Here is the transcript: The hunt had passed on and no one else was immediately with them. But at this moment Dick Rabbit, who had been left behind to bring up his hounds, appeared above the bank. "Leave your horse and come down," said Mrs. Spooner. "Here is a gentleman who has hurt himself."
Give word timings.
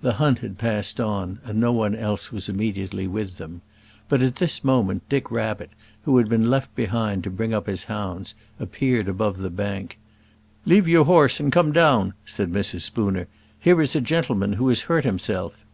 The 0.00 0.14
hunt 0.14 0.40
had 0.40 0.58
passed 0.58 0.98
on 1.00 1.38
and 1.44 1.60
no 1.60 1.70
one 1.70 1.94
else 1.94 2.32
was 2.32 2.48
immediately 2.48 3.06
with 3.06 3.38
them. 3.38 3.62
But 4.08 4.20
at 4.20 4.34
this 4.34 4.64
moment 4.64 5.08
Dick 5.08 5.30
Rabbit, 5.30 5.70
who 6.02 6.18
had 6.18 6.28
been 6.28 6.50
left 6.50 6.74
behind 6.74 7.22
to 7.22 7.30
bring 7.30 7.54
up 7.54 7.68
his 7.68 7.84
hounds, 7.84 8.34
appeared 8.58 9.08
above 9.08 9.36
the 9.36 9.50
bank. 9.50 9.98
"Leave 10.64 10.88
your 10.88 11.04
horse 11.04 11.38
and 11.38 11.52
come 11.52 11.70
down," 11.70 12.14
said 12.24 12.50
Mrs. 12.52 12.80
Spooner. 12.80 13.28
"Here 13.60 13.80
is 13.80 13.94
a 13.94 14.00
gentleman 14.00 14.54
who 14.54 14.68
has 14.68 14.80
hurt 14.80 15.04
himself." 15.04 15.64